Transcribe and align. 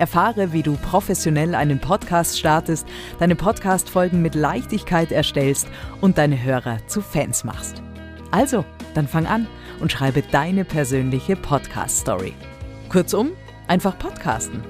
Erfahre, 0.00 0.52
wie 0.52 0.62
du 0.62 0.76
professionell 0.76 1.54
einen 1.54 1.78
Podcast 1.78 2.38
startest, 2.38 2.88
deine 3.18 3.36
Podcast-Folgen 3.36 4.22
mit 4.22 4.34
Leichtigkeit 4.34 5.12
erstellst 5.12 5.68
und 6.00 6.16
deine 6.16 6.42
Hörer 6.42 6.78
zu 6.86 7.02
Fans 7.02 7.44
machst. 7.44 7.82
Also, 8.30 8.64
dann 8.94 9.06
fang 9.06 9.26
an 9.26 9.46
und 9.78 9.92
schreibe 9.92 10.22
deine 10.22 10.64
persönliche 10.64 11.36
Podcast-Story. 11.36 12.32
Kurzum, 12.88 13.32
einfach 13.68 13.98
podcasten. 13.98 14.62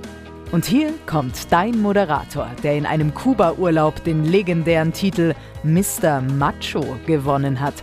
Und 0.50 0.64
hier 0.64 0.92
kommt 1.06 1.52
dein 1.52 1.80
Moderator, 1.80 2.50
der 2.64 2.76
in 2.76 2.84
einem 2.84 3.14
Kuba-Urlaub 3.14 4.02
den 4.02 4.24
legendären 4.24 4.92
Titel 4.92 5.34
Mr. 5.62 6.20
Macho 6.20 6.98
gewonnen 7.06 7.60
hat, 7.60 7.74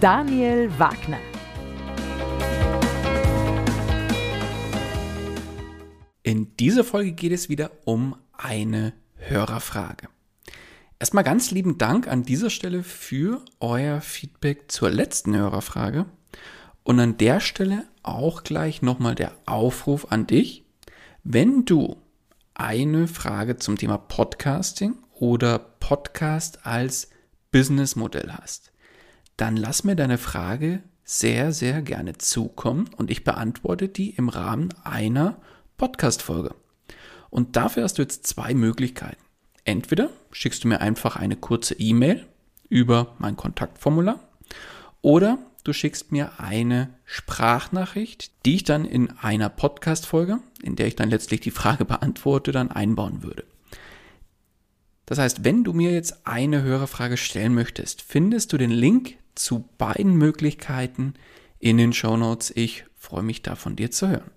Daniel 0.00 0.68
Wagner. 0.76 1.18
In 6.26 6.56
dieser 6.56 6.82
Folge 6.82 7.12
geht 7.12 7.30
es 7.30 7.48
wieder 7.48 7.70
um 7.84 8.16
eine 8.32 8.94
Hörerfrage. 9.14 10.08
Erstmal 10.98 11.22
ganz 11.22 11.52
lieben 11.52 11.78
Dank 11.78 12.08
an 12.08 12.24
dieser 12.24 12.50
Stelle 12.50 12.82
für 12.82 13.44
euer 13.60 14.00
Feedback 14.00 14.64
zur 14.66 14.90
letzten 14.90 15.36
Hörerfrage. 15.36 16.06
Und 16.82 16.98
an 16.98 17.16
der 17.16 17.38
Stelle 17.38 17.84
auch 18.02 18.42
gleich 18.42 18.82
nochmal 18.82 19.14
der 19.14 19.36
Aufruf 19.46 20.10
an 20.10 20.26
dich. 20.26 20.64
Wenn 21.22 21.64
du 21.64 21.96
eine 22.54 23.06
Frage 23.06 23.58
zum 23.58 23.78
Thema 23.78 23.96
Podcasting 23.96 24.96
oder 25.14 25.60
Podcast 25.60 26.66
als 26.66 27.08
Businessmodell 27.52 28.32
hast, 28.32 28.72
dann 29.36 29.56
lass 29.56 29.84
mir 29.84 29.94
deine 29.94 30.18
Frage 30.18 30.82
sehr, 31.04 31.52
sehr 31.52 31.82
gerne 31.82 32.18
zukommen 32.18 32.90
und 32.96 33.12
ich 33.12 33.22
beantworte 33.22 33.88
die 33.88 34.10
im 34.10 34.28
Rahmen 34.28 34.74
einer 34.82 35.40
Podcast-Folge. 35.76 36.54
Und 37.30 37.56
dafür 37.56 37.84
hast 37.84 37.98
du 37.98 38.02
jetzt 38.02 38.26
zwei 38.26 38.54
Möglichkeiten. 38.54 39.22
Entweder 39.64 40.10
schickst 40.30 40.64
du 40.64 40.68
mir 40.68 40.80
einfach 40.80 41.16
eine 41.16 41.36
kurze 41.36 41.74
E-Mail 41.74 42.26
über 42.68 43.14
mein 43.18 43.36
Kontaktformular 43.36 44.20
oder 45.02 45.38
du 45.64 45.72
schickst 45.72 46.12
mir 46.12 46.38
eine 46.38 46.94
Sprachnachricht, 47.04 48.32
die 48.44 48.56
ich 48.56 48.64
dann 48.64 48.84
in 48.84 49.10
einer 49.18 49.48
Podcast-Folge, 49.48 50.38
in 50.62 50.76
der 50.76 50.86
ich 50.86 50.96
dann 50.96 51.10
letztlich 51.10 51.40
die 51.40 51.50
Frage 51.50 51.84
beantworte, 51.84 52.52
dann 52.52 52.70
einbauen 52.70 53.22
würde. 53.22 53.44
Das 55.06 55.18
heißt, 55.18 55.44
wenn 55.44 55.62
du 55.62 55.72
mir 55.72 55.92
jetzt 55.92 56.26
eine 56.26 56.62
Hörerfrage 56.62 57.16
stellen 57.16 57.54
möchtest, 57.54 58.02
findest 58.02 58.52
du 58.52 58.58
den 58.58 58.70
Link 58.72 59.16
zu 59.34 59.68
beiden 59.78 60.14
Möglichkeiten 60.14 61.14
in 61.58 61.76
den 61.76 61.92
Show 61.92 62.16
Notes. 62.16 62.52
Ich 62.54 62.84
freue 62.96 63.22
mich 63.22 63.42
da 63.42 63.54
von 63.54 63.76
dir 63.76 63.90
zu 63.90 64.08
hören. 64.08 64.30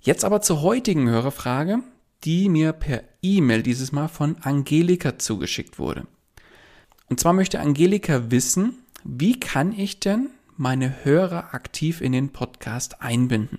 Jetzt 0.00 0.24
aber 0.24 0.40
zur 0.40 0.62
heutigen 0.62 1.08
Hörerfrage, 1.08 1.80
die 2.24 2.48
mir 2.48 2.72
per 2.72 3.02
E-Mail 3.20 3.62
dieses 3.62 3.90
Mal 3.90 4.08
von 4.08 4.36
Angelika 4.42 5.18
zugeschickt 5.18 5.78
wurde. 5.78 6.06
Und 7.08 7.18
zwar 7.18 7.32
möchte 7.32 7.58
Angelika 7.58 8.30
wissen, 8.30 8.76
wie 9.02 9.40
kann 9.40 9.72
ich 9.72 9.98
denn 9.98 10.30
meine 10.56 11.04
Hörer 11.04 11.52
aktiv 11.52 12.00
in 12.00 12.12
den 12.12 12.30
Podcast 12.32 13.02
einbinden? 13.02 13.58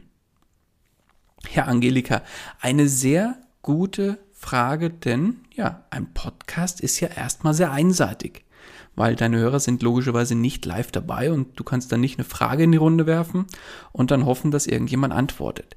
Ja, 1.53 1.66
Angelika, 1.66 2.22
eine 2.61 2.88
sehr 2.88 3.38
gute 3.61 4.19
Frage, 4.31 4.89
denn 4.89 5.41
ja, 5.53 5.85
ein 5.89 6.13
Podcast 6.13 6.79
ist 6.79 7.01
ja 7.01 7.09
erstmal 7.09 7.53
sehr 7.53 7.71
einseitig, 7.71 8.45
weil 8.95 9.17
deine 9.17 9.38
Hörer 9.38 9.59
sind 9.59 9.83
logischerweise 9.83 10.35
nicht 10.35 10.66
live 10.66 10.91
dabei 10.91 11.31
und 11.31 11.59
du 11.59 11.66
kannst 11.66 11.91
dann 11.91 12.01
nicht 12.01 12.17
eine 12.17 12.25
Frage 12.25 12.63
in 12.63 12.71
die 12.71 12.77
Runde 12.77 13.06
werfen 13.06 13.45
und 13.91 14.11
dann 14.11 14.25
hoffen, 14.25 14.51
dass 14.51 14.67
irgendjemand 14.67 15.13
antwortet. 15.13 15.75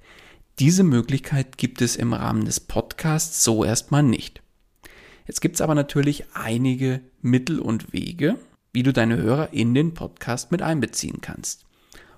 Diese 0.58 0.84
Möglichkeit 0.84 1.56
gibt 1.56 1.80
es 1.80 1.96
im 1.96 2.12
Rahmen 2.12 2.44
des 2.44 2.60
Podcasts 2.60 3.42
so 3.42 3.64
erstmal 3.64 4.02
nicht. 4.02 4.42
Jetzt 5.26 5.40
gibt 5.40 5.56
es 5.56 5.60
aber 5.60 5.74
natürlich 5.74 6.24
einige 6.34 7.00
Mittel 7.20 7.58
und 7.58 7.92
Wege, 7.92 8.38
wie 8.72 8.82
du 8.82 8.92
deine 8.92 9.16
Hörer 9.16 9.52
in 9.52 9.74
den 9.74 9.94
Podcast 9.94 10.52
mit 10.52 10.62
einbeziehen 10.62 11.20
kannst. 11.20 11.64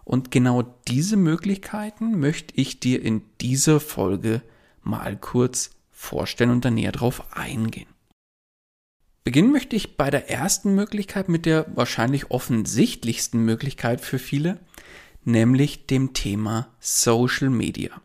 Und 0.04 0.30
genau 0.30 0.62
diese 0.88 1.16
Möglichkeiten 1.16 2.18
möchte 2.18 2.54
ich 2.56 2.80
dir 2.80 3.02
in 3.02 3.22
dieser 3.40 3.80
Folge 3.80 4.42
mal 4.82 5.16
kurz 5.16 5.70
vorstellen 5.90 6.50
und 6.50 6.64
dann 6.64 6.74
näher 6.74 6.92
drauf 6.92 7.36
eingehen. 7.36 7.88
Beginnen 9.22 9.52
möchte 9.52 9.74
ich 9.74 9.96
bei 9.96 10.10
der 10.10 10.28
ersten 10.28 10.74
Möglichkeit 10.74 11.30
mit 11.30 11.46
der 11.46 11.66
wahrscheinlich 11.74 12.30
offensichtlichsten 12.30 13.42
Möglichkeit 13.42 14.02
für 14.02 14.18
viele, 14.18 14.60
nämlich 15.24 15.86
dem 15.86 16.12
Thema 16.12 16.68
Social 16.78 17.48
Media. 17.48 18.02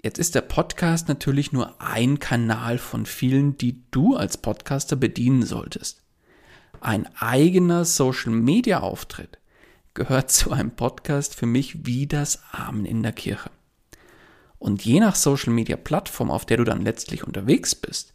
Jetzt 0.00 0.20
ist 0.20 0.36
der 0.36 0.42
Podcast 0.42 1.08
natürlich 1.08 1.50
nur 1.50 1.80
ein 1.82 2.20
Kanal 2.20 2.78
von 2.78 3.04
vielen, 3.04 3.58
die 3.58 3.82
du 3.90 4.14
als 4.14 4.36
Podcaster 4.36 4.94
bedienen 4.94 5.42
solltest. 5.42 6.04
Ein 6.80 7.08
eigener 7.16 7.84
Social-Media-Auftritt 7.84 9.38
gehört 9.94 10.30
zu 10.30 10.52
einem 10.52 10.70
Podcast 10.70 11.34
für 11.34 11.46
mich 11.46 11.84
wie 11.84 12.06
das 12.06 12.40
Amen 12.52 12.84
in 12.84 13.02
der 13.02 13.10
Kirche. 13.10 13.50
Und 14.60 14.84
je 14.84 15.00
nach 15.00 15.16
Social-Media-Plattform, 15.16 16.30
auf 16.30 16.46
der 16.46 16.58
du 16.58 16.64
dann 16.64 16.82
letztlich 16.82 17.24
unterwegs 17.24 17.74
bist, 17.74 18.12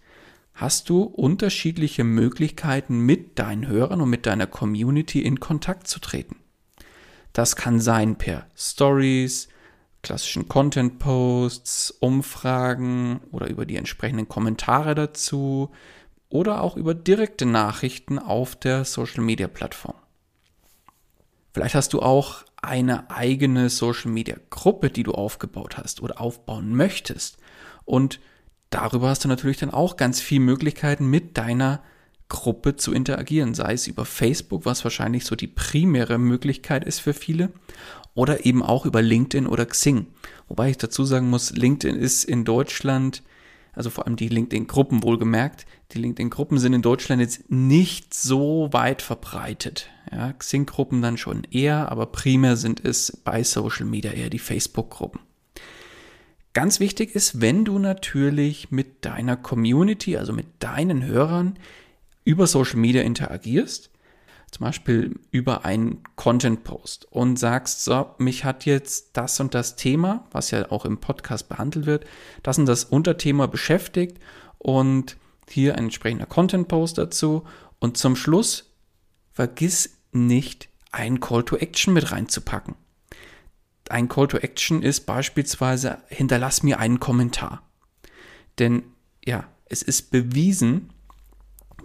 hast 0.54 0.88
du 0.88 1.02
unterschiedliche 1.04 2.06
Möglichkeiten, 2.06 3.00
mit 3.00 3.40
deinen 3.40 3.68
Hörern 3.68 4.00
und 4.00 4.10
mit 4.10 4.26
deiner 4.26 4.48
Community 4.48 5.22
in 5.22 5.42
Kontakt 5.42 5.88
zu 5.88 6.00
treten. 6.00 6.38
Das 7.34 7.58
kann 7.58 7.82
sein 7.82 8.16
per 8.16 8.48
Stories, 8.56 9.50
klassischen 10.04 10.48
Content-Posts, 10.48 11.92
Umfragen 12.00 13.22
oder 13.32 13.50
über 13.50 13.66
die 13.66 13.78
entsprechenden 13.78 14.28
Kommentare 14.28 14.94
dazu 14.94 15.72
oder 16.30 16.62
auch 16.62 16.76
über 16.76 16.94
direkte 16.94 17.46
Nachrichten 17.46 18.20
auf 18.20 18.56
der 18.56 18.86
Social-Media-Plattform. 18.86 19.96
Vielleicht 21.54 21.76
hast 21.76 21.94
du 21.94 22.02
auch 22.02 22.44
eine 22.62 23.10
eigene 23.12 23.70
Social-Media-Gruppe, 23.70 24.90
die 24.90 25.04
du 25.04 25.14
aufgebaut 25.14 25.78
hast 25.78 26.02
oder 26.02 26.20
aufbauen 26.20 26.76
möchtest. 26.76 27.38
Und 27.86 28.20
darüber 28.70 29.10
hast 29.10 29.24
du 29.24 29.28
natürlich 29.28 29.58
dann 29.58 29.70
auch 29.70 29.96
ganz 29.96 30.20
viele 30.20 30.42
Möglichkeiten 30.42 31.06
mit 31.06 31.38
deiner 31.38 31.82
Gruppe 32.30 32.76
zu 32.76 32.94
interagieren, 32.94 33.54
sei 33.54 33.74
es 33.74 33.88
über 33.88 34.06
Facebook, 34.06 34.66
was 34.66 34.84
wahrscheinlich 34.84 35.26
so 35.26 35.36
die 35.36 35.48
primäre 35.48 36.18
Möglichkeit 36.18 36.86
ist 36.86 37.00
für 37.00 37.14
viele, 37.14 37.52
oder 38.16 38.46
eben 38.46 38.64
auch 38.64 38.86
über 38.86 39.02
LinkedIn 39.02 39.48
oder 39.48 39.66
Xing. 39.66 40.08
Wobei 40.48 40.70
ich 40.70 40.78
dazu 40.78 41.04
sagen 41.04 41.30
muss, 41.30 41.52
LinkedIn 41.52 41.96
ist 41.96 42.24
in 42.24 42.46
Deutschland 42.46 43.24
also 43.74 43.90
vor 43.90 44.06
allem 44.06 44.16
die 44.16 44.30
LinkedIn-Gruppen 44.30 45.04
wohlgemerkt, 45.04 45.66
die 45.92 46.00
LinkedIn-Gruppen 46.00 46.60
sind 46.60 46.74
in 46.74 46.82
Deutschland 46.82 47.22
jetzt 47.22 47.52
nicht 47.52 48.14
so 48.14 48.70
weit 48.72 49.02
verbreitet. 49.02 49.90
Ja, 50.12 50.32
Xing-Gruppen 50.34 51.02
dann 51.02 51.18
schon 51.18 51.44
eher, 51.50 51.92
aber 51.92 52.06
primär 52.08 52.56
sind 52.56 52.84
es 52.86 53.18
bei 53.24 53.44
Social 53.44 53.86
Media 53.86 54.12
eher 54.12 54.30
die 54.30 54.40
Facebook-Gruppen. 54.40 55.22
Ganz 56.54 56.80
wichtig 56.80 57.16
ist, 57.16 57.42
wenn 57.42 57.66
du 57.66 57.80
natürlich 57.80 58.70
mit 58.70 59.06
deiner 59.06 59.36
Community, 59.36 60.18
also 60.18 60.34
mit 60.34 60.46
deinen 60.60 61.04
Hörern 61.04 61.58
über 62.24 62.48
Social 62.48 62.78
Media 62.78 63.02
interagierst, 63.02 63.90
zum 64.52 64.66
Beispiel 64.66 65.20
über 65.32 65.66
einen 65.66 66.04
Content-Post 66.16 67.08
und 67.12 67.38
sagst, 67.38 67.84
so, 67.84 68.14
mich 68.20 68.46
hat 68.46 68.66
jetzt 68.66 69.12
das 69.14 69.40
und 69.40 69.54
das 69.54 69.76
Thema, 69.76 70.28
was 70.32 70.52
ja 70.52 70.72
auch 70.72 70.86
im 70.86 71.00
Podcast 71.00 71.50
behandelt 71.50 71.86
wird, 71.86 72.06
das 72.44 72.60
und 72.60 72.68
das 72.68 72.84
Unterthema 72.84 73.48
beschäftigt 73.48 74.20
und 74.60 75.18
hier 75.50 75.74
ein 75.74 75.86
entsprechender 75.86 76.26
Content-Post 76.26 76.98
dazu 76.98 77.44
und 77.80 77.98
zum 77.98 78.16
Schluss 78.16 78.74
vergiss 79.32 79.98
nicht, 80.12 80.70
ein 80.92 81.20
Call 81.20 81.44
to 81.44 81.58
Action 81.58 81.94
mit 81.94 82.12
reinzupacken. 82.12 82.76
Ein 83.90 84.08
Call 84.08 84.28
to 84.28 84.38
Action 84.38 84.84
ist 84.84 85.02
beispielsweise, 85.02 85.98
hinterlass 86.08 86.64
mir 86.64 86.80
einen 86.80 87.00
Kommentar. 87.00 87.64
Denn 88.60 88.84
ja, 89.26 89.48
es 89.66 89.82
ist 89.82 90.12
bewiesen, 90.12 90.93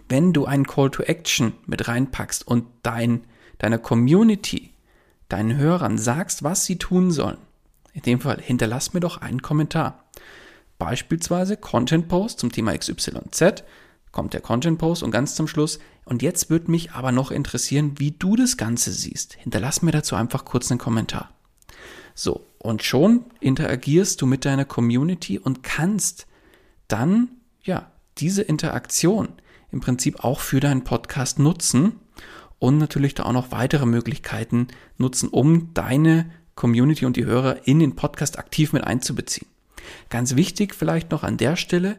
wenn 0.08 0.32
du 0.32 0.46
einen 0.46 0.66
Call 0.66 0.90
to 0.90 1.02
Action 1.02 1.52
mit 1.66 1.88
reinpackst 1.88 2.46
und 2.46 2.66
dein, 2.82 3.22
deiner 3.58 3.78
Community, 3.78 4.72
deinen 5.28 5.56
Hörern 5.56 5.98
sagst, 5.98 6.42
was 6.42 6.64
sie 6.64 6.76
tun 6.76 7.10
sollen, 7.10 7.38
in 7.92 8.02
dem 8.02 8.20
Fall 8.20 8.40
hinterlass 8.40 8.94
mir 8.94 9.00
doch 9.00 9.18
einen 9.18 9.42
Kommentar. 9.42 10.04
Beispielsweise 10.78 11.56
Content 11.56 12.08
Post 12.08 12.38
zum 12.38 12.52
Thema 12.52 12.76
XYZ, 12.76 13.64
kommt 14.12 14.32
der 14.32 14.40
Content 14.40 14.78
Post 14.78 15.02
und 15.02 15.10
ganz 15.10 15.34
zum 15.34 15.48
Schluss, 15.48 15.78
und 16.04 16.22
jetzt 16.22 16.48
würde 16.48 16.70
mich 16.70 16.92
aber 16.92 17.12
noch 17.12 17.30
interessieren, 17.30 17.98
wie 17.98 18.12
du 18.12 18.34
das 18.34 18.56
Ganze 18.56 18.92
siehst. 18.92 19.34
Hinterlass 19.34 19.82
mir 19.82 19.90
dazu 19.90 20.16
einfach 20.16 20.46
kurz 20.46 20.70
einen 20.70 20.78
Kommentar. 20.78 21.30
So, 22.14 22.46
und 22.58 22.82
schon 22.82 23.24
interagierst 23.40 24.22
du 24.22 24.26
mit 24.26 24.46
deiner 24.46 24.64
Community 24.64 25.38
und 25.38 25.62
kannst 25.62 26.26
dann, 26.88 27.28
ja, 27.62 27.90
diese 28.16 28.42
Interaktion, 28.42 29.28
im 29.70 29.80
Prinzip 29.80 30.24
auch 30.24 30.40
für 30.40 30.60
deinen 30.60 30.84
Podcast 30.84 31.38
nutzen 31.38 31.92
und 32.58 32.78
natürlich 32.78 33.14
da 33.14 33.24
auch 33.24 33.32
noch 33.32 33.50
weitere 33.52 33.86
Möglichkeiten 33.86 34.68
nutzen, 34.96 35.28
um 35.28 35.72
deine 35.74 36.30
Community 36.54 37.06
und 37.06 37.16
die 37.16 37.24
Hörer 37.24 37.66
in 37.66 37.78
den 37.78 37.94
Podcast 37.94 38.38
aktiv 38.38 38.72
mit 38.72 38.84
einzubeziehen. 38.84 39.48
Ganz 40.10 40.34
wichtig 40.34 40.74
vielleicht 40.74 41.10
noch 41.10 41.22
an 41.22 41.36
der 41.36 41.56
Stelle, 41.56 41.98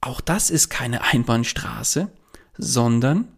auch 0.00 0.20
das 0.20 0.50
ist 0.50 0.68
keine 0.68 1.02
Einbahnstraße, 1.02 2.10
sondern 2.56 3.28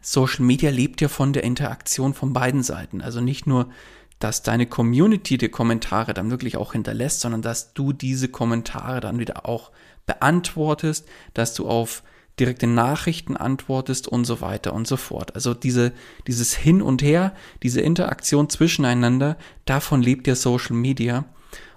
Social 0.00 0.44
Media 0.44 0.70
lebt 0.70 1.00
ja 1.00 1.08
von 1.08 1.32
der 1.32 1.44
Interaktion 1.44 2.14
von 2.14 2.32
beiden 2.32 2.62
Seiten. 2.62 3.00
Also 3.00 3.20
nicht 3.20 3.46
nur, 3.46 3.70
dass 4.18 4.42
deine 4.42 4.66
Community 4.66 5.38
die 5.38 5.48
Kommentare 5.48 6.14
dann 6.14 6.30
wirklich 6.30 6.56
auch 6.56 6.72
hinterlässt, 6.72 7.20
sondern 7.20 7.42
dass 7.42 7.72
du 7.72 7.92
diese 7.92 8.28
Kommentare 8.28 9.00
dann 9.00 9.18
wieder 9.18 9.48
auch 9.48 9.72
beantwortest, 10.06 11.08
dass 11.32 11.54
du 11.54 11.66
auf 11.66 12.02
direkte 12.40 12.66
Nachrichten 12.66 13.36
antwortest 13.36 14.08
und 14.08 14.24
so 14.24 14.40
weiter 14.40 14.72
und 14.72 14.86
so 14.86 14.96
fort. 14.96 15.34
Also 15.34 15.54
diese, 15.54 15.92
dieses 16.26 16.54
Hin 16.54 16.82
und 16.82 17.02
Her, 17.02 17.34
diese 17.62 17.80
Interaktion 17.80 18.50
zwischeneinander, 18.50 19.36
davon 19.64 20.02
lebt 20.02 20.26
ja 20.26 20.34
Social 20.34 20.74
Media 20.74 21.24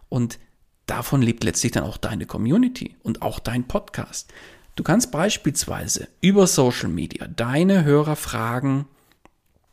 und 0.10 0.40
davon 0.88 1.22
lebt 1.22 1.44
letztlich 1.44 1.74
dann 1.74 1.84
auch 1.84 1.98
deine 1.98 2.26
Community 2.26 2.96
und 3.04 3.22
auch 3.22 3.40
dein 3.40 3.68
Podcast. 3.68 4.34
Du 4.76 4.84
kannst 4.84 5.12
beispielsweise 5.12 6.08
über 6.22 6.48
Social 6.48 6.90
Media 6.90 7.28
deine 7.28 7.84
Hörer 7.84 8.16
fragen, 8.16 8.88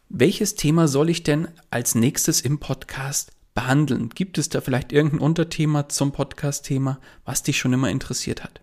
welches 0.09 0.55
Thema 0.55 0.87
soll 0.87 1.11
ich 1.11 1.23
denn 1.23 1.49
als 1.71 1.95
nächstes 1.95 2.41
im 2.41 2.61
Podcast 2.61 3.33
behandeln? 3.55 4.11
Gibt 4.11 4.39
es 4.39 4.49
da 4.49 4.61
vielleicht 4.61 4.93
irgendein 4.93 5.21
Unterthema 5.21 5.89
zum 5.89 6.13
Podcast-Thema, 6.13 7.01
was 7.25 7.43
dich 7.43 7.59
schon 7.59 7.73
immer 7.73 7.91
interessiert 7.91 8.45
hat? 8.45 8.61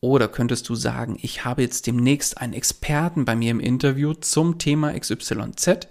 Oder 0.00 0.28
könntest 0.28 0.68
du 0.68 0.74
sagen, 0.74 1.18
ich 1.20 1.44
habe 1.44 1.62
jetzt 1.62 1.86
demnächst 1.86 2.38
einen 2.38 2.52
Experten 2.52 3.24
bei 3.24 3.34
mir 3.34 3.50
im 3.50 3.60
Interview 3.60 4.14
zum 4.14 4.58
Thema 4.58 4.98
XYZ. 4.98 5.88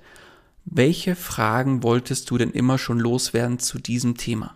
Welche 0.63 1.15
Fragen 1.15 1.83
wolltest 1.83 2.29
du 2.29 2.37
denn 2.37 2.51
immer 2.51 2.77
schon 2.77 2.99
loswerden 2.99 3.59
zu 3.59 3.79
diesem 3.79 4.17
Thema? 4.17 4.55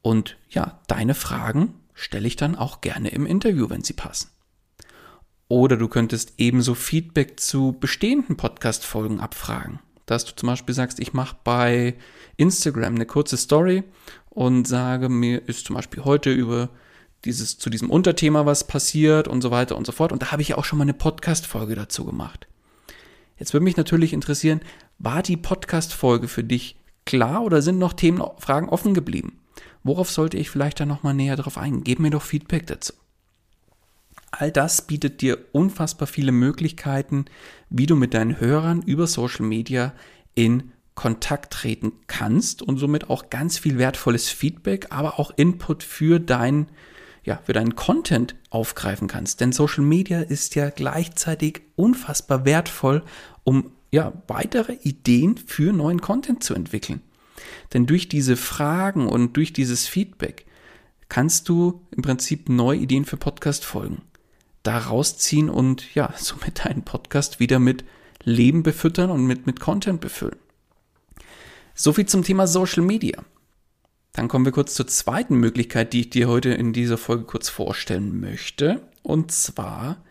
Und 0.00 0.36
ja, 0.48 0.80
deine 0.86 1.14
Fragen 1.14 1.74
stelle 1.94 2.26
ich 2.26 2.36
dann 2.36 2.56
auch 2.56 2.80
gerne 2.80 3.10
im 3.10 3.26
Interview, 3.26 3.68
wenn 3.70 3.82
sie 3.82 3.94
passen. 3.94 4.28
Oder 5.48 5.76
du 5.76 5.88
könntest 5.88 6.34
ebenso 6.38 6.74
Feedback 6.74 7.38
zu 7.38 7.76
bestehenden 7.78 8.36
Podcast-Folgen 8.36 9.20
abfragen. 9.20 9.80
Dass 10.06 10.24
du 10.24 10.34
zum 10.34 10.48
Beispiel 10.48 10.74
sagst, 10.74 10.98
ich 10.98 11.12
mache 11.12 11.36
bei 11.44 11.94
Instagram 12.36 12.94
eine 12.94 13.06
kurze 13.06 13.36
Story 13.36 13.84
und 14.30 14.66
sage, 14.66 15.08
mir 15.08 15.46
ist 15.48 15.66
zum 15.66 15.76
Beispiel 15.76 16.04
heute 16.04 16.32
über 16.32 16.70
dieses, 17.24 17.58
zu 17.58 17.70
diesem 17.70 17.90
Unterthema 17.90 18.46
was 18.46 18.66
passiert 18.66 19.28
und 19.28 19.42
so 19.42 19.50
weiter 19.50 19.76
und 19.76 19.86
so 19.86 19.92
fort. 19.92 20.12
Und 20.12 20.22
da 20.22 20.32
habe 20.32 20.42
ich 20.42 20.48
ja 20.48 20.58
auch 20.58 20.64
schon 20.64 20.78
mal 20.78 20.84
eine 20.84 20.94
Podcast-Folge 20.94 21.74
dazu 21.74 22.04
gemacht. 22.04 22.46
Jetzt 23.38 23.52
würde 23.52 23.64
mich 23.64 23.76
natürlich 23.76 24.12
interessieren, 24.12 24.60
war 24.98 25.22
die 25.22 25.36
Podcast-Folge 25.36 26.28
für 26.28 26.44
dich 26.44 26.76
klar 27.04 27.42
oder 27.42 27.62
sind 27.62 27.78
noch 27.78 27.92
Themen, 27.92 28.22
Fragen 28.38 28.68
offen 28.68 28.94
geblieben? 28.94 29.40
Worauf 29.82 30.10
sollte 30.10 30.36
ich 30.36 30.50
vielleicht 30.50 30.80
da 30.80 30.86
nochmal 30.86 31.14
näher 31.14 31.36
drauf 31.36 31.58
eingehen? 31.58 31.84
Gib 31.84 31.98
mir 31.98 32.10
doch 32.10 32.22
Feedback 32.22 32.66
dazu. 32.66 32.92
All 34.30 34.50
das 34.50 34.86
bietet 34.86 35.20
dir 35.20 35.38
unfassbar 35.52 36.08
viele 36.08 36.32
Möglichkeiten, 36.32 37.26
wie 37.70 37.86
du 37.86 37.94
mit 37.94 38.14
deinen 38.14 38.40
Hörern 38.40 38.82
über 38.82 39.06
Social 39.06 39.46
Media 39.46 39.92
in 40.34 40.72
Kontakt 40.94 41.52
treten 41.52 41.92
kannst 42.06 42.62
und 42.62 42.78
somit 42.78 43.10
auch 43.10 43.30
ganz 43.30 43.58
viel 43.58 43.78
wertvolles 43.78 44.28
Feedback, 44.28 44.86
aber 44.90 45.18
auch 45.18 45.32
Input 45.36 45.82
für 45.82 46.18
dein 46.18 46.66
ja, 47.24 47.40
für 47.44 47.52
deinen 47.52 47.74
Content 47.74 48.34
aufgreifen 48.50 49.08
kannst. 49.08 49.40
Denn 49.40 49.52
Social 49.52 49.84
Media 49.84 50.20
ist 50.20 50.54
ja 50.54 50.70
gleichzeitig 50.70 51.62
unfassbar 51.76 52.44
wertvoll, 52.44 53.02
um 53.44 53.72
ja, 53.90 54.12
weitere 54.26 54.74
Ideen 54.82 55.36
für 55.36 55.72
neuen 55.72 56.00
Content 56.00 56.42
zu 56.42 56.54
entwickeln. 56.54 57.00
Denn 57.72 57.86
durch 57.86 58.08
diese 58.08 58.36
Fragen 58.36 59.06
und 59.08 59.36
durch 59.36 59.52
dieses 59.52 59.86
Feedback 59.86 60.46
kannst 61.08 61.48
du 61.48 61.82
im 61.90 62.02
Prinzip 62.02 62.48
neue 62.48 62.78
Ideen 62.78 63.04
für 63.04 63.16
Podcast-Folgen 63.16 64.02
da 64.64 64.78
rausziehen 64.78 65.48
und 65.48 65.94
ja, 65.94 66.12
somit 66.18 66.64
deinen 66.64 66.82
Podcast 66.82 67.38
wieder 67.38 67.60
mit 67.60 67.84
Leben 68.24 68.64
befüttern 68.64 69.10
und 69.10 69.24
mit, 69.26 69.46
mit 69.46 69.60
Content 69.60 70.00
befüllen. 70.00 70.38
So 71.74 71.92
viel 71.92 72.06
zum 72.06 72.24
Thema 72.24 72.46
Social 72.46 72.82
Media. 72.82 73.22
Dann 74.14 74.28
kommen 74.28 74.44
wir 74.44 74.52
kurz 74.52 74.74
zur 74.74 74.86
zweiten 74.86 75.36
Möglichkeit, 75.36 75.92
die 75.92 76.02
ich 76.02 76.10
dir 76.10 76.28
heute 76.28 76.50
in 76.50 76.72
dieser 76.72 76.98
Folge 76.98 77.24
kurz 77.24 77.48
vorstellen 77.48 78.20
möchte. 78.20 78.80
Und 79.02 79.32
zwar, 79.32 80.04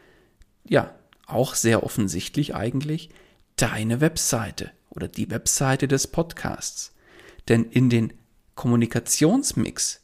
ja, 0.67 0.93
auch 1.25 1.55
sehr 1.55 1.83
offensichtlich 1.83 2.53
eigentlich, 2.53 3.09
deine 3.55 4.01
Webseite 4.01 4.71
oder 4.89 5.07
die 5.07 5.31
Webseite 5.31 5.87
des 5.87 6.07
Podcasts. 6.07 6.93
Denn 7.47 7.63
in 7.63 7.89
den 7.89 8.11
Kommunikationsmix 8.55 10.01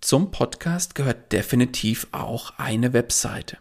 zum 0.00 0.30
Podcast 0.30 0.94
gehört 0.94 1.32
definitiv 1.32 2.06
auch 2.12 2.56
eine 2.56 2.92
Webseite. 2.92 3.58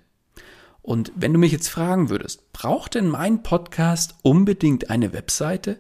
Und 0.84 1.12
wenn 1.16 1.34
du 1.34 1.40
mich 1.40 1.52
jetzt 1.52 1.70
fragen 1.70 2.10
würdest, 2.10 2.54
braucht 2.54 2.94
denn 2.94 3.08
mein 3.08 3.42
Podcast 3.42 4.14
unbedingt 4.22 4.92
eine 4.92 5.14
Webseite? 5.14 5.80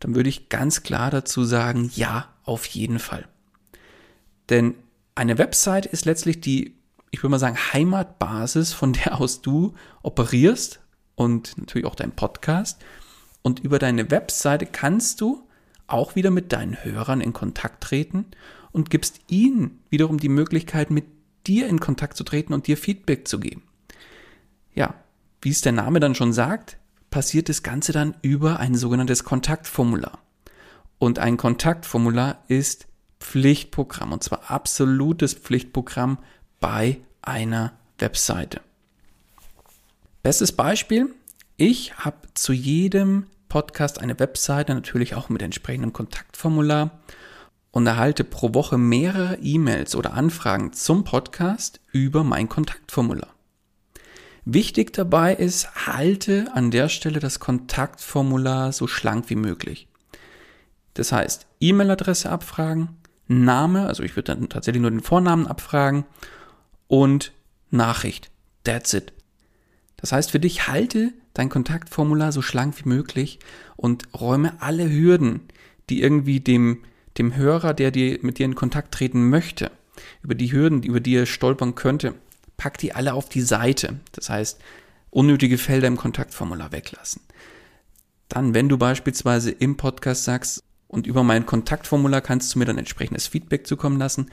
Dann 0.00 0.14
würde 0.14 0.30
ich 0.30 0.48
ganz 0.48 0.82
klar 0.82 1.10
dazu 1.10 1.44
sagen, 1.44 1.90
ja, 1.94 2.32
auf 2.48 2.66
jeden 2.66 2.98
Fall. 2.98 3.28
Denn 4.48 4.74
eine 5.14 5.38
Website 5.38 5.86
ist 5.86 6.04
letztlich 6.04 6.40
die, 6.40 6.76
ich 7.10 7.22
würde 7.22 7.30
mal 7.32 7.38
sagen, 7.38 7.56
Heimatbasis, 7.72 8.72
von 8.72 8.92
der 8.92 9.20
aus 9.20 9.42
du 9.42 9.74
operierst 10.02 10.80
und 11.14 11.58
natürlich 11.58 11.86
auch 11.86 11.94
dein 11.94 12.12
Podcast. 12.12 12.84
Und 13.42 13.60
über 13.60 13.78
deine 13.78 14.10
Webseite 14.10 14.66
kannst 14.66 15.20
du 15.20 15.46
auch 15.86 16.16
wieder 16.16 16.30
mit 16.30 16.52
deinen 16.52 16.82
Hörern 16.84 17.20
in 17.20 17.32
Kontakt 17.32 17.82
treten 17.82 18.26
und 18.72 18.90
gibst 18.90 19.20
ihnen 19.28 19.80
wiederum 19.90 20.18
die 20.18 20.28
Möglichkeit, 20.28 20.90
mit 20.90 21.06
dir 21.46 21.66
in 21.66 21.80
Kontakt 21.80 22.16
zu 22.16 22.24
treten 22.24 22.52
und 22.52 22.66
dir 22.66 22.76
Feedback 22.76 23.26
zu 23.26 23.40
geben. 23.40 23.62
Ja, 24.74 24.94
wie 25.40 25.50
es 25.50 25.62
der 25.62 25.72
Name 25.72 25.98
dann 25.98 26.14
schon 26.14 26.32
sagt, 26.32 26.78
passiert 27.10 27.48
das 27.48 27.62
Ganze 27.62 27.92
dann 27.92 28.16
über 28.22 28.60
ein 28.60 28.74
sogenanntes 28.74 29.24
Kontaktformular. 29.24 30.18
Und 30.98 31.18
ein 31.18 31.36
Kontaktformular 31.36 32.42
ist 32.48 32.86
Pflichtprogramm 33.20 34.12
und 34.12 34.22
zwar 34.22 34.50
absolutes 34.50 35.34
Pflichtprogramm 35.34 36.18
bei 36.60 37.00
einer 37.22 37.72
Webseite. 37.98 38.60
Bestes 40.22 40.52
Beispiel, 40.52 41.14
ich 41.56 41.98
habe 41.98 42.16
zu 42.34 42.52
jedem 42.52 43.26
Podcast 43.48 44.00
eine 44.00 44.18
Webseite, 44.18 44.74
natürlich 44.74 45.14
auch 45.14 45.28
mit 45.28 45.42
entsprechendem 45.42 45.92
Kontaktformular. 45.92 47.00
und 47.70 47.86
erhalte 47.86 48.24
pro 48.24 48.54
Woche 48.54 48.78
mehrere 48.78 49.36
E-Mails 49.42 49.94
oder 49.94 50.14
Anfragen 50.14 50.72
zum 50.72 51.04
Podcast 51.04 51.80
über 51.92 52.24
mein 52.24 52.48
Kontaktformular. 52.48 53.34
Wichtig 54.44 54.94
dabei 54.94 55.34
ist, 55.34 55.86
halte 55.86 56.50
an 56.54 56.70
der 56.70 56.88
Stelle 56.88 57.20
das 57.20 57.40
Kontaktformular 57.40 58.72
so 58.72 58.86
schlank 58.86 59.28
wie 59.28 59.36
möglich. 59.36 59.87
Das 60.98 61.12
heißt, 61.12 61.46
E-Mail-Adresse 61.60 62.28
abfragen, 62.28 62.88
Name, 63.28 63.86
also 63.86 64.02
ich 64.02 64.16
würde 64.16 64.34
dann 64.34 64.48
tatsächlich 64.48 64.80
nur 64.80 64.90
den 64.90 65.00
Vornamen 65.00 65.46
abfragen 65.46 66.04
und 66.88 67.32
Nachricht. 67.70 68.32
That's 68.64 68.94
it. 68.94 69.12
Das 69.96 70.10
heißt 70.10 70.32
für 70.32 70.40
dich, 70.40 70.66
halte 70.66 71.12
dein 71.34 71.50
Kontaktformular 71.50 72.32
so 72.32 72.42
schlank 72.42 72.84
wie 72.84 72.88
möglich 72.88 73.38
und 73.76 74.08
räume 74.18 74.60
alle 74.60 74.90
Hürden, 74.90 75.42
die 75.88 76.02
irgendwie 76.02 76.40
dem, 76.40 76.82
dem 77.16 77.36
Hörer, 77.36 77.74
der 77.74 77.92
dir, 77.92 78.18
mit 78.22 78.38
dir 78.38 78.46
in 78.46 78.56
Kontakt 78.56 78.92
treten 78.92 79.28
möchte, 79.28 79.70
über 80.24 80.34
die 80.34 80.50
Hürden, 80.50 80.82
über 80.82 80.98
die 80.98 81.14
er 81.14 81.26
stolpern 81.26 81.76
könnte, 81.76 82.14
pack 82.56 82.76
die 82.78 82.92
alle 82.92 83.14
auf 83.14 83.28
die 83.28 83.42
Seite. 83.42 84.00
Das 84.10 84.30
heißt, 84.30 84.58
unnötige 85.10 85.58
Felder 85.58 85.86
im 85.86 85.96
Kontaktformular 85.96 86.72
weglassen. 86.72 87.22
Dann, 88.28 88.52
wenn 88.52 88.68
du 88.68 88.78
beispielsweise 88.78 89.52
im 89.52 89.76
Podcast 89.76 90.24
sagst, 90.24 90.64
und 90.88 91.06
über 91.06 91.22
mein 91.22 91.46
Kontaktformular 91.46 92.20
kannst 92.20 92.54
du 92.54 92.58
mir 92.58 92.64
dann 92.64 92.78
entsprechendes 92.78 93.26
Feedback 93.26 93.66
zukommen 93.66 93.98
lassen, 93.98 94.30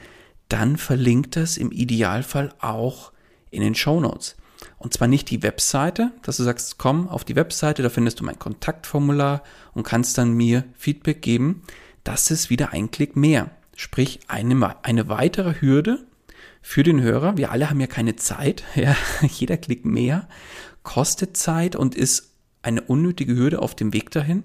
dann 0.48 0.76
verlinkt 0.76 1.36
das 1.36 1.56
im 1.56 1.70
Idealfall 1.70 2.52
auch 2.58 3.12
in 3.50 3.60
den 3.60 3.74
Show 3.74 4.00
Notes. 4.00 4.36
Und 4.78 4.94
zwar 4.94 5.08
nicht 5.08 5.30
die 5.30 5.42
Webseite, 5.42 6.12
dass 6.22 6.38
du 6.38 6.42
sagst, 6.42 6.78
komm 6.78 7.08
auf 7.08 7.24
die 7.24 7.36
Webseite, 7.36 7.82
da 7.82 7.90
findest 7.90 8.20
du 8.20 8.24
mein 8.24 8.38
Kontaktformular 8.38 9.42
und 9.74 9.82
kannst 9.82 10.16
dann 10.18 10.32
mir 10.32 10.64
Feedback 10.74 11.22
geben. 11.22 11.62
Das 12.04 12.30
ist 12.30 12.50
wieder 12.50 12.72
ein 12.72 12.90
Klick 12.90 13.16
mehr. 13.16 13.50
Sprich, 13.76 14.20
eine, 14.28 14.84
eine 14.84 15.08
weitere 15.08 15.60
Hürde 15.60 16.06
für 16.62 16.82
den 16.82 17.02
Hörer. 17.02 17.36
Wir 17.36 17.50
alle 17.50 17.68
haben 17.68 17.80
ja 17.80 17.86
keine 17.86 18.16
Zeit. 18.16 18.64
Ja, 18.74 18.96
jeder 19.22 19.56
Klick 19.56 19.84
mehr 19.84 20.28
kostet 20.82 21.36
Zeit 21.36 21.76
und 21.76 21.94
ist 21.94 22.30
eine 22.62 22.80
unnötige 22.80 23.34
Hürde 23.34 23.60
auf 23.60 23.74
dem 23.74 23.92
Weg 23.92 24.10
dahin. 24.10 24.44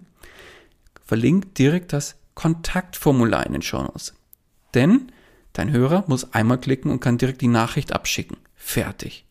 Verlinkt 1.03 1.58
direkt 1.58 1.93
das 1.93 2.15
Kontaktformular 2.36 3.46
in 3.46 3.53
den 3.53 3.62
Show 3.62 3.81
Notes. 3.81 4.13
Denn 4.74 5.12
dein 5.53 5.72
Hörer 5.72 6.05
muss 6.08 6.34
einmal 6.34 6.60
klicken 6.60 6.91
und 6.91 7.00
kann 7.00 7.17
direkt 7.17 7.41
die 7.41 7.48
Nachricht 7.48 7.93
abschicken. 7.93 8.38
Fertig. 8.55 9.25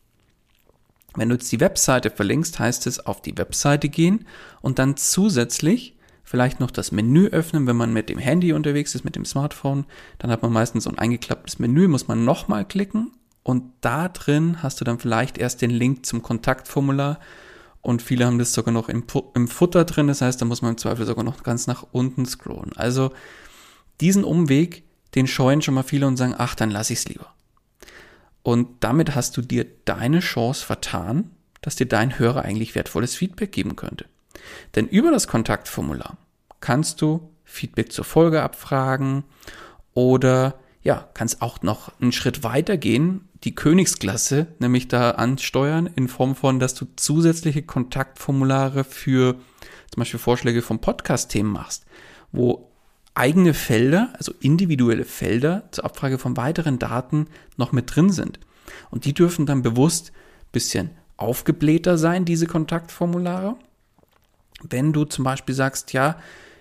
Wenn 1.15 1.29
du 1.29 1.35
jetzt 1.35 1.51
die 1.51 1.59
Webseite 1.59 2.09
verlinkst, 2.09 2.59
heißt 2.59 2.87
es 2.87 3.05
auf 3.05 3.21
die 3.21 3.37
Webseite 3.37 3.89
gehen 3.89 4.25
und 4.61 4.79
dann 4.79 4.95
zusätzlich 4.95 5.97
vielleicht 6.23 6.61
noch 6.61 6.71
das 6.71 6.91
Menü 6.91 7.27
öffnen, 7.27 7.67
wenn 7.67 7.75
man 7.75 7.91
mit 7.91 8.07
dem 8.07 8.17
Handy 8.17 8.53
unterwegs 8.53 8.95
ist, 8.95 9.03
mit 9.03 9.17
dem 9.17 9.25
Smartphone. 9.25 9.85
Dann 10.19 10.31
hat 10.31 10.41
man 10.41 10.53
meistens 10.53 10.85
so 10.85 10.89
ein 10.89 10.97
eingeklapptes 10.97 11.59
Menü, 11.59 11.89
muss 11.89 12.07
man 12.07 12.23
nochmal 12.23 12.65
klicken 12.65 13.11
und 13.43 13.63
da 13.81 14.07
drin 14.07 14.61
hast 14.61 14.79
du 14.79 14.85
dann 14.85 14.99
vielleicht 14.99 15.37
erst 15.37 15.61
den 15.61 15.71
Link 15.71 16.05
zum 16.05 16.21
Kontaktformular 16.21 17.19
und 17.81 18.01
viele 18.01 18.25
haben 18.25 18.39
das 18.39 18.53
sogar 18.53 18.73
noch 18.73 18.89
im, 18.89 19.05
im 19.33 19.47
Futter 19.47 19.85
drin, 19.85 20.07
das 20.07 20.21
heißt, 20.21 20.41
da 20.41 20.45
muss 20.45 20.61
man 20.61 20.71
im 20.71 20.77
Zweifel 20.77 21.05
sogar 21.05 21.23
noch 21.23 21.43
ganz 21.43 21.67
nach 21.67 21.85
unten 21.91 22.25
scrollen. 22.25 22.73
Also 22.75 23.11
diesen 23.99 24.23
Umweg, 24.23 24.83
den 25.15 25.27
scheuen 25.27 25.61
schon 25.61 25.73
mal 25.73 25.83
viele 25.83 26.07
und 26.07 26.17
sagen, 26.17 26.35
ach, 26.37 26.55
dann 26.55 26.69
lass 26.69 26.89
ich's 26.89 27.07
lieber. 27.07 27.33
Und 28.43 28.67
damit 28.83 29.15
hast 29.15 29.37
du 29.37 29.41
dir 29.41 29.65
deine 29.85 30.19
Chance 30.19 30.65
vertan, 30.65 31.31
dass 31.61 31.75
dir 31.75 31.87
dein 31.87 32.17
Hörer 32.17 32.43
eigentlich 32.43 32.75
wertvolles 32.75 33.15
Feedback 33.15 33.51
geben 33.51 33.75
könnte. 33.75 34.05
Denn 34.75 34.87
über 34.87 35.11
das 35.11 35.27
Kontaktformular 35.27 36.17
kannst 36.59 37.01
du 37.01 37.29
Feedback 37.43 37.91
zur 37.91 38.05
Folge 38.05 38.41
abfragen 38.41 39.23
oder 39.93 40.55
ja, 40.83 41.07
kannst 41.13 41.41
auch 41.41 41.61
noch 41.61 41.91
einen 41.99 42.11
Schritt 42.11 42.43
weiter 42.43 42.77
gehen, 42.77 43.27
die 43.43 43.55
Königsklasse 43.55 44.47
nämlich 44.59 44.87
da 44.87 45.11
ansteuern 45.11 45.89
in 45.95 46.07
Form 46.07 46.35
von, 46.35 46.59
dass 46.59 46.75
du 46.75 46.85
zusätzliche 46.95 47.63
Kontaktformulare 47.63 48.83
für 48.83 49.35
zum 49.89 50.01
Beispiel 50.01 50.19
Vorschläge 50.19 50.61
von 50.61 50.79
Podcast-Themen 50.79 51.51
machst, 51.51 51.85
wo 52.31 52.71
eigene 53.13 53.53
Felder, 53.53 54.13
also 54.13 54.33
individuelle 54.39 55.05
Felder 55.05 55.67
zur 55.71 55.85
Abfrage 55.85 56.17
von 56.17 56.37
weiteren 56.37 56.79
Daten 56.79 57.27
noch 57.57 57.71
mit 57.71 57.93
drin 57.93 58.09
sind. 58.11 58.39
Und 58.89 59.05
die 59.05 59.13
dürfen 59.13 59.45
dann 59.45 59.63
bewusst 59.63 60.11
bisschen 60.51 60.91
aufgeblähter 61.17 61.97
sein, 61.97 62.25
diese 62.25 62.47
Kontaktformulare. 62.47 63.55
Wenn 64.63 64.93
du 64.93 65.05
zum 65.05 65.23
Beispiel 65.23 65.55
sagst, 65.55 65.93
ja, 65.93 66.17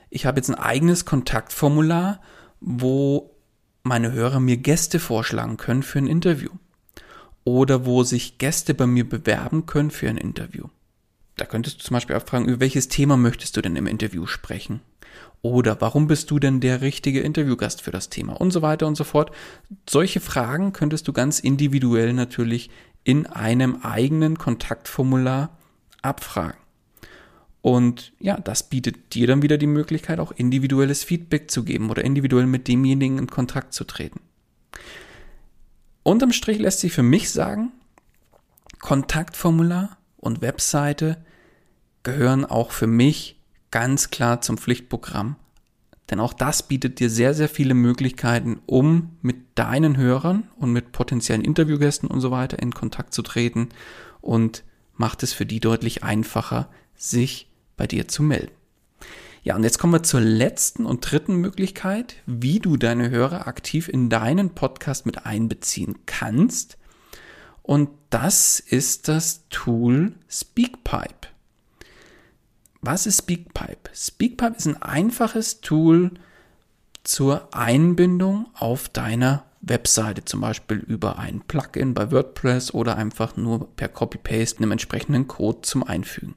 ich 0.09 0.27
habe 0.27 0.39
jetzt 0.39 0.49
ein 0.49 0.57
eigenes 0.57 1.05
Kontaktformular, 1.05 2.21
wo 2.61 3.37
meine 3.83 4.13
Hörer 4.13 4.41
mir 4.41 4.57
Gäste 4.57 4.99
vorschlagen 4.99 5.57
können 5.57 5.83
für 5.83 5.99
ein 5.99 6.07
Interview. 6.07 6.51
Oder 7.45 7.87
wo 7.87 8.03
sich 8.03 8.39
Gäste 8.39 8.75
bei 8.75 8.87
mir 8.87 9.09
bewerben 9.09 9.67
können 9.67 9.91
für 9.91 10.09
ein 10.09 10.17
Interview. 10.17 10.67
Da 11.37 11.47
könntest 11.47 11.81
du 11.81 11.85
zum 11.85 11.95
Beispiel 11.95 12.17
auch 12.17 12.27
fragen, 12.27 12.47
über 12.47 12.61
welches 12.61 12.89
Thema 12.89 13.17
möchtest 13.17 13.57
du 13.57 13.63
denn 13.63 13.77
im 13.77 13.87
Interview 13.87 14.27
sprechen? 14.27 14.81
Oder 15.43 15.81
warum 15.81 16.07
bist 16.07 16.31
du 16.31 16.39
denn 16.39 16.61
der 16.61 16.83
richtige 16.83 17.21
Interviewgast 17.21 17.81
für 17.81 17.91
das 17.91 18.11
Thema? 18.11 18.35
Und 18.35 18.51
so 18.51 18.61
weiter 18.61 18.87
und 18.87 18.95
so 18.95 19.05
fort. 19.05 19.31
Solche 19.89 20.21
Fragen 20.21 20.75
könntest 20.75 21.09
du 21.09 21.15
ganz 21.15 21.41
individuell 21.41 22.13
natürlich 22.13 22.71
in 23.05 23.27
einem 23.27 23.77
eigenen 23.83 24.37
Kontaktformular 24.37 25.57
abfragen. 26.03 26.59
Und 27.63 28.13
ja, 28.19 28.39
das 28.39 28.69
bietet 28.69 29.15
dir 29.15 29.27
dann 29.27 29.43
wieder 29.43 29.59
die 29.59 29.67
Möglichkeit, 29.67 30.19
auch 30.19 30.33
individuelles 30.33 31.05
Feedback 31.05 31.51
zu 31.51 31.65
geben 31.65 31.91
oder 31.91 32.05
individuell 32.05 32.47
mit 32.47 32.69
demjenigen 32.69 33.19
in 33.19 33.27
Kontakt 33.27 33.75
zu 33.75 33.85
treten. 33.85 34.21
Unterm 36.11 36.33
Strich 36.33 36.59
lässt 36.59 36.81
sich 36.81 36.93
für 36.93 37.05
mich 37.05 37.31
sagen, 37.31 37.71
Kontaktformular 38.81 39.97
und 40.17 40.41
Webseite 40.41 41.25
gehören 42.03 42.45
auch 42.45 42.73
für 42.73 42.89
mich 42.89 43.41
ganz 43.71 44.11
klar 44.11 44.41
zum 44.41 44.59
Pflichtprogramm. 44.59 45.37
Denn 46.11 46.19
auch 46.19 46.33
das 46.33 46.67
bietet 46.67 46.99
dir 46.99 47.11
sehr, 47.11 47.33
sehr 47.33 47.49
viele 47.49 47.75
Möglichkeiten, 47.75 48.61
um 48.67 49.19
mit 49.23 49.37
deinen 49.55 49.97
Hörern 49.97 50.49
und 50.57 50.73
mit 50.73 50.91
potenziellen 50.91 51.45
Interviewgästen 51.45 52.09
und 52.09 52.21
so 52.21 52.33
weiter 52.33 52.59
in 52.59 52.75
Kontakt 52.75 53.15
zu 53.15 53.23
treten 53.23 53.69
und 54.21 54.65
macht 54.97 55.23
es 55.23 55.33
für 55.33 55.47
die 55.47 55.61
deutlich 55.61 56.03
einfacher, 56.03 56.69
sich 56.97 57.49
bei 57.77 57.87
dir 57.87 58.09
zu 58.09 58.25
melden. 58.25 58.60
Ja, 59.43 59.57
und 59.57 59.65
jetzt 59.65 59.79
kommen 59.79 59.95
wir 59.95 60.03
zur 60.03 60.21
letzten 60.21 60.85
und 60.85 61.11
dritten 61.11 61.37
Möglichkeit, 61.37 62.17
wie 62.27 62.59
du 62.59 62.77
deine 62.77 63.09
Hörer 63.09 63.47
aktiv 63.47 63.89
in 63.89 64.11
deinen 64.11 64.51
Podcast 64.51 65.07
mit 65.07 65.25
einbeziehen 65.25 66.01
kannst. 66.05 66.77
Und 67.63 67.89
das 68.11 68.61
ist 68.61 69.09
das 69.09 69.49
Tool 69.49 70.13
Speakpipe. 70.29 71.29
Was 72.83 73.07
ist 73.07 73.19
Speakpipe? 73.19 73.91
Speakpipe 73.95 74.57
ist 74.57 74.67
ein 74.67 74.83
einfaches 74.83 75.61
Tool 75.63 76.13
zur 77.03 77.55
Einbindung 77.55 78.47
auf 78.55 78.91
deiner 78.91 79.45
Webseite, 79.63 80.25
zum 80.25 80.41
Beispiel 80.41 80.79
über 80.79 81.19
ein 81.19 81.41
Plugin 81.41 81.95
bei 81.95 82.11
WordPress 82.11 82.73
oder 82.75 82.97
einfach 82.97 83.37
nur 83.37 83.75
per 83.77 83.89
Copy-Paste 83.89 84.59
einem 84.59 84.73
entsprechenden 84.73 85.29
Code 85.29 85.63
zum 85.63 85.83
Einfügen. 85.83 86.35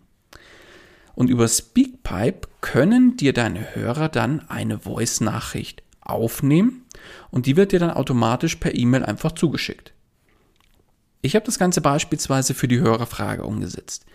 Und 1.15 1.29
über 1.29 1.47
Speakpipe 1.47 2.47
können 2.61 3.17
dir 3.17 3.33
deine 3.33 3.75
Hörer 3.75 4.09
dann 4.09 4.49
eine 4.49 4.79
Voice-Nachricht 4.79 5.83
aufnehmen 6.01 6.85
und 7.29 7.45
die 7.45 7.55
wird 7.55 7.71
dir 7.71 7.79
dann 7.79 7.91
automatisch 7.91 8.55
per 8.55 8.75
E-Mail 8.75 9.05
einfach 9.05 9.33
zugeschickt. 9.33 9.93
Ich 11.21 11.35
habe 11.35 11.45
das 11.45 11.59
Ganze 11.59 11.81
beispielsweise 11.81 12.53
für 12.53 12.67
die 12.67 12.79
Hörerfrage 12.79 13.43
umgesetzt. 13.43 14.05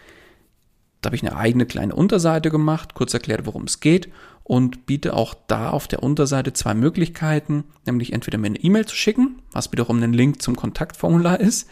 Da 1.00 1.09
habe 1.09 1.17
ich 1.17 1.23
eine 1.23 1.37
eigene 1.37 1.64
kleine 1.64 1.95
Unterseite 1.95 2.50
gemacht, 2.50 2.95
kurz 2.95 3.14
erklärt, 3.14 3.47
worum 3.47 3.64
es 3.64 3.81
geht 3.81 4.09
und 4.43 4.87
biete 4.87 5.14
auch 5.14 5.35
da 5.47 5.71
auf 5.71 5.87
der 5.87 6.02
Unterseite 6.02 6.52
zwei 6.52 6.75
Möglichkeiten, 6.75 7.64
nämlich 7.87 8.12
entweder 8.12 8.38
mir 8.38 8.49
eine 8.49 8.59
E-Mail 8.59 8.87
zu 8.87 8.97
schicken, 8.97 9.43
was 9.52 9.71
wiederum 9.71 10.02
ein 10.02 10.12
Link 10.12 10.43
zum 10.43 10.57
Kontaktformular 10.57 11.38
ist, 11.40 11.69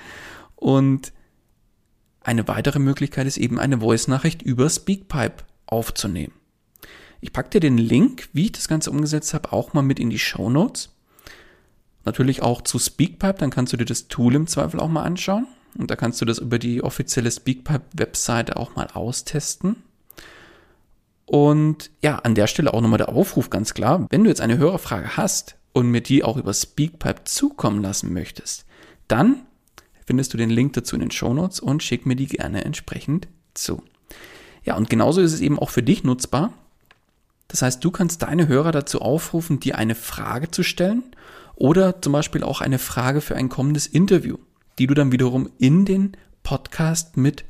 und 0.54 1.12
eine 2.26 2.48
weitere 2.48 2.80
Möglichkeit 2.80 3.26
ist 3.26 3.36
eben 3.36 3.60
eine 3.60 3.78
Voice-Nachricht 3.78 4.42
über 4.42 4.68
Speakpipe 4.68 5.44
aufzunehmen. 5.66 6.32
Ich 7.20 7.32
packe 7.32 7.50
dir 7.50 7.60
den 7.60 7.78
Link, 7.78 8.28
wie 8.32 8.46
ich 8.46 8.52
das 8.52 8.66
Ganze 8.66 8.90
umgesetzt 8.90 9.32
habe, 9.32 9.52
auch 9.52 9.74
mal 9.74 9.82
mit 9.82 10.00
in 10.00 10.10
die 10.10 10.18
Show 10.18 10.50
Notes. 10.50 10.90
Natürlich 12.04 12.42
auch 12.42 12.62
zu 12.62 12.80
Speakpipe, 12.80 13.38
dann 13.38 13.50
kannst 13.50 13.72
du 13.72 13.76
dir 13.76 13.84
das 13.84 14.08
Tool 14.08 14.34
im 14.34 14.48
Zweifel 14.48 14.80
auch 14.80 14.88
mal 14.88 15.04
anschauen. 15.04 15.46
Und 15.78 15.90
da 15.90 15.96
kannst 15.96 16.20
du 16.20 16.24
das 16.24 16.38
über 16.38 16.58
die 16.58 16.82
offizielle 16.82 17.30
Speakpipe-Webseite 17.30 18.56
auch 18.56 18.74
mal 18.74 18.88
austesten. 18.88 19.76
Und 21.26 21.90
ja, 22.02 22.16
an 22.16 22.34
der 22.34 22.48
Stelle 22.48 22.74
auch 22.74 22.80
nochmal 22.80 22.98
der 22.98 23.10
Aufruf 23.10 23.50
ganz 23.50 23.72
klar. 23.72 24.06
Wenn 24.10 24.24
du 24.24 24.30
jetzt 24.30 24.40
eine 24.40 24.58
Hörerfrage 24.58 25.16
hast 25.16 25.56
und 25.72 25.90
mir 25.90 26.00
die 26.00 26.24
auch 26.24 26.36
über 26.36 26.54
Speakpipe 26.54 27.24
zukommen 27.24 27.82
lassen 27.82 28.12
möchtest, 28.12 28.64
dann 29.06 29.42
findest 30.06 30.32
du 30.32 30.38
den 30.38 30.50
Link 30.50 30.72
dazu 30.74 30.96
in 30.96 31.00
den 31.00 31.10
Shownotes 31.10 31.60
und 31.60 31.82
schick 31.82 32.06
mir 32.06 32.16
die 32.16 32.26
gerne 32.26 32.64
entsprechend 32.64 33.28
zu. 33.54 33.82
Ja, 34.64 34.76
und 34.76 34.88
genauso 34.88 35.20
ist 35.20 35.32
es 35.32 35.40
eben 35.40 35.58
auch 35.58 35.70
für 35.70 35.82
dich 35.82 36.04
nutzbar. 36.04 36.52
Das 37.48 37.62
heißt, 37.62 37.84
du 37.84 37.90
kannst 37.90 38.22
deine 38.22 38.48
Hörer 38.48 38.72
dazu 38.72 39.00
aufrufen, 39.00 39.60
dir 39.60 39.78
eine 39.78 39.94
Frage 39.94 40.50
zu 40.50 40.62
stellen 40.62 41.04
oder 41.54 42.00
zum 42.02 42.12
Beispiel 42.12 42.42
auch 42.42 42.60
eine 42.60 42.78
Frage 42.78 43.20
für 43.20 43.36
ein 43.36 43.48
kommendes 43.48 43.86
Interview, 43.86 44.38
die 44.78 44.86
du 44.86 44.94
dann 44.94 45.12
wiederum 45.12 45.50
in 45.58 45.84
den 45.84 46.16
Podcast 46.42 47.16
mit 47.16 47.44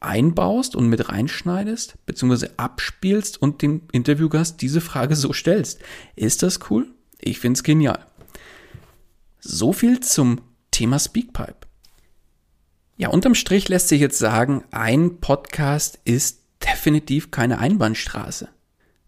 einbaust 0.00 0.76
und 0.76 0.88
mit 0.88 1.08
reinschneidest, 1.08 1.96
beziehungsweise 2.06 2.58
abspielst 2.58 3.40
und 3.40 3.62
dem 3.62 3.82
Interviewgast 3.92 4.62
diese 4.62 4.80
Frage 4.80 5.16
so 5.16 5.32
stellst. 5.32 5.80
Ist 6.16 6.42
das 6.42 6.70
cool? 6.70 6.86
Ich 7.18 7.38
finde 7.38 7.58
es 7.58 7.62
genial. 7.62 8.04
So 9.40 9.72
viel 9.72 10.00
zum 10.00 10.40
Thema 10.70 10.98
Speakpipe. 10.98 11.65
Ja, 12.98 13.10
unterm 13.10 13.34
Strich 13.34 13.68
lässt 13.68 13.88
sich 13.88 14.00
jetzt 14.00 14.18
sagen, 14.18 14.64
ein 14.70 15.18
Podcast 15.20 15.98
ist 16.04 16.44
definitiv 16.64 17.30
keine 17.30 17.58
Einbahnstraße, 17.58 18.48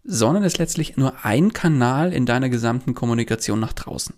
sondern 0.03 0.43
ist 0.43 0.59
letztlich 0.59 0.95
nur 0.95 1.25
ein 1.25 1.53
Kanal 1.53 2.13
in 2.13 2.27
deiner 2.27 2.49
gesamten 2.49 2.93
Kommunikation 2.93 3.59
nach 3.59 3.73
draußen. 3.73 4.13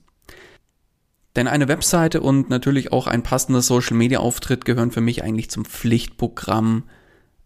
Denn 1.38 1.48
eine 1.48 1.70
Webseite 1.70 2.20
und 2.20 2.50
natürlich 2.50 2.92
auch 2.92 3.08
ein 3.08 3.24
passender 3.24 3.62
Social 3.62 3.96
Media 3.96 4.20
Auftritt 4.20 4.66
gehören 4.66 4.92
für 4.92 5.00
mich 5.00 5.24
eigentlich 5.24 5.50
zum 5.50 5.64
Pflichtprogramm 5.64 6.90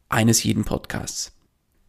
eines 0.10 0.44
jeden 0.44 0.66
Podcasts. 0.66 1.32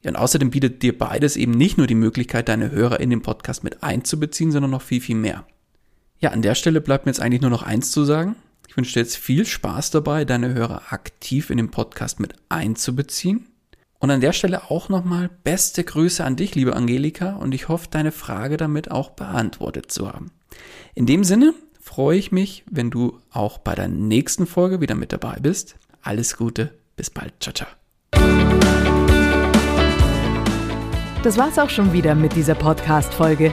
Ja, 0.03 0.11
und 0.11 0.17
außerdem 0.17 0.51
bietet 0.51 0.83
dir 0.83 0.97
beides 0.97 1.37
eben 1.37 1.53
nicht 1.53 1.79
nur 1.79 1.87
die 1.87 1.95
Möglichkeit, 1.95 2.51
deine 2.51 2.71
Hörer 2.71 3.01
in 3.01 3.09
den 3.09 3.23
Podcast 3.23 3.65
mit 3.65 3.83
einzubeziehen, 3.83 4.53
sondern 4.53 4.71
noch 4.71 4.83
viel, 4.83 5.01
viel 5.01 5.17
mehr. 5.17 5.47
Ja, 6.19 6.33
an 6.33 6.43
der 6.43 6.55
Stelle 6.55 6.83
bleibt 6.83 7.07
mir 7.07 7.11
jetzt 7.11 7.21
eigentlich 7.21 7.41
nur 7.41 7.51
noch 7.51 7.63
eins 7.63 7.91
zu 7.91 8.05
sagen. 8.05 8.37
Ich 8.69 8.77
wünsche 8.77 8.95
dir 8.95 9.01
jetzt 9.01 9.17
viel 9.17 9.47
Spaß 9.47 9.91
dabei, 9.91 10.25
deine 10.25 10.55
Hörer 10.55 10.83
aktiv 10.91 11.51
in 11.51 11.57
den 11.57 11.71
Podcast 11.71 12.21
mit 12.21 12.35
einzubeziehen. 12.49 13.47
Und 13.99 14.11
an 14.11 14.21
der 14.21 14.33
Stelle 14.33 14.71
auch 14.71 14.89
nochmal 14.89 15.31
beste 15.45 15.83
Grüße 15.83 16.23
an 16.23 16.37
dich, 16.37 16.55
liebe 16.55 16.77
Angelika, 16.77 17.37
und 17.37 17.55
ich 17.55 17.69
hoffe, 17.69 17.89
deine 17.91 18.13
Frage 18.13 18.57
damit 18.57 18.91
auch 18.91 19.11
beantwortet 19.11 19.91
zu 19.91 20.13
haben. 20.13 20.31
In 20.95 21.07
dem 21.07 21.25
Sinne 21.25 21.55
freue 21.81 22.19
ich 22.19 22.33
mich, 22.33 22.65
wenn 22.71 22.91
du 22.91 23.19
auch 23.31 23.59
bei 23.59 23.75
der 23.75 23.89
nächsten 23.89 24.47
Folge 24.47 24.81
wieder 24.81 24.95
mit 24.95 25.13
dabei 25.13 25.39
bist. 25.41 25.77
Alles 26.03 26.37
Gute, 26.37 26.75
bis 26.97 27.11
bald, 27.11 27.33
ciao, 27.41 27.55
ciao. 27.55 27.69
Das 31.23 31.37
war's 31.39 31.59
auch 31.59 31.71
schon 31.71 31.93
wieder 31.93 32.15
mit 32.15 32.37
dieser 32.37 32.55
Podcast-Folge. 32.55 33.53